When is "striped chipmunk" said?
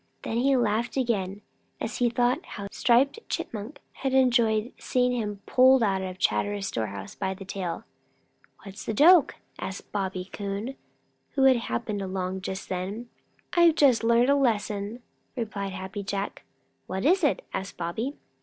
2.71-3.75